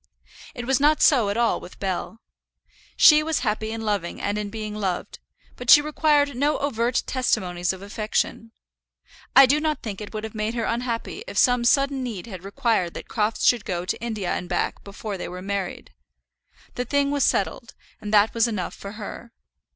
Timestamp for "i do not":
9.35-9.83